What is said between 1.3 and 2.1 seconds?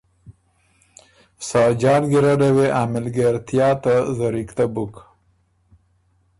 ساجان